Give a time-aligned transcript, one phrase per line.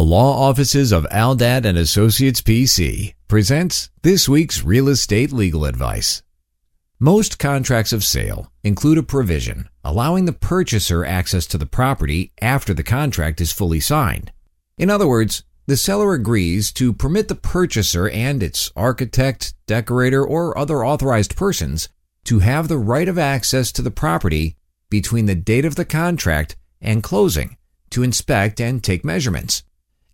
[0.00, 6.22] The law offices of Aldad and Associates PC presents this week's real estate legal advice.
[6.98, 12.72] Most contracts of sale include a provision allowing the purchaser access to the property after
[12.72, 14.32] the contract is fully signed.
[14.78, 20.56] In other words, the seller agrees to permit the purchaser and its architect, decorator, or
[20.56, 21.90] other authorized persons
[22.24, 24.56] to have the right of access to the property
[24.88, 27.58] between the date of the contract and closing
[27.90, 29.62] to inspect and take measurements.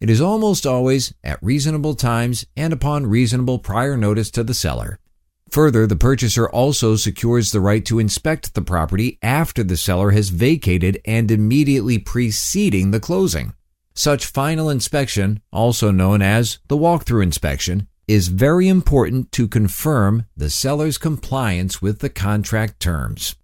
[0.01, 4.99] It is almost always at reasonable times and upon reasonable prior notice to the seller.
[5.51, 10.29] Further, the purchaser also secures the right to inspect the property after the seller has
[10.29, 13.55] vacated and immediately preceding the closing.
[13.95, 20.51] Such final inspection, also known as the walkthrough inspection, is very important to confirm the
[20.51, 23.37] seller's compliance with the contract terms.